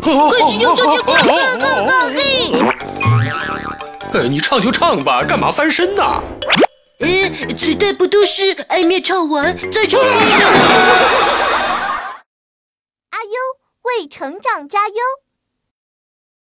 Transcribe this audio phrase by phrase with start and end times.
[0.00, 1.62] 快使用手机挂个个
[4.12, 4.18] 个！
[4.18, 6.22] 呃，你唱就唱吧，干嘛翻身呐？
[7.00, 7.06] 呃，
[7.56, 10.10] 古代不都是爱面唱完再唱吗？
[13.10, 13.30] 阿优
[13.82, 14.94] 为成长加油。